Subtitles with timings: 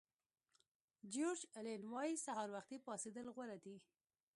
[1.11, 3.77] جیورج الین وایي سهار وختي پاڅېدل غوره دي.